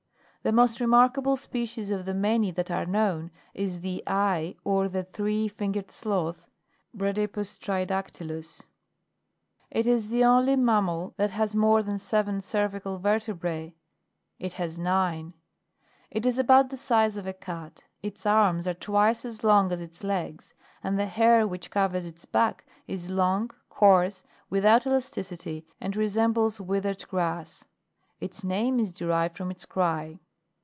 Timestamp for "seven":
11.99-12.41